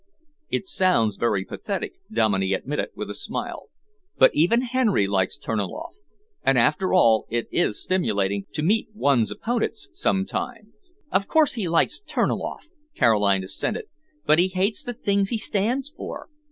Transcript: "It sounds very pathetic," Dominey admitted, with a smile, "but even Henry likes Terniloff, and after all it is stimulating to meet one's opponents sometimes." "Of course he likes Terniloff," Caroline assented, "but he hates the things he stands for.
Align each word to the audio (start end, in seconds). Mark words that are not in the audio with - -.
"It 0.49 0.67
sounds 0.67 1.17
very 1.17 1.45
pathetic," 1.45 1.93
Dominey 2.11 2.53
admitted, 2.55 2.89
with 2.95 3.11
a 3.11 3.13
smile, 3.13 3.69
"but 4.17 4.33
even 4.33 4.61
Henry 4.63 5.05
likes 5.05 5.37
Terniloff, 5.37 5.93
and 6.41 6.57
after 6.57 6.91
all 6.91 7.27
it 7.29 7.45
is 7.51 7.79
stimulating 7.83 8.47
to 8.53 8.63
meet 8.63 8.87
one's 8.95 9.29
opponents 9.29 9.89
sometimes." 9.93 10.69
"Of 11.11 11.27
course 11.27 11.53
he 11.53 11.67
likes 11.67 11.99
Terniloff," 12.01 12.67
Caroline 12.95 13.43
assented, 13.43 13.85
"but 14.25 14.39
he 14.39 14.47
hates 14.47 14.83
the 14.83 14.93
things 14.93 15.29
he 15.29 15.37
stands 15.37 15.91
for. 15.91 16.29